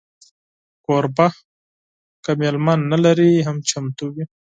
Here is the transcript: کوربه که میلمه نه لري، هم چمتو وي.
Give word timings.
کوربه 0.85 1.27
که 2.23 2.31
میلمه 2.39 2.73
نه 2.91 2.97
لري، 3.03 3.31
هم 3.47 3.57
چمتو 3.69 4.05
وي. 4.13 4.23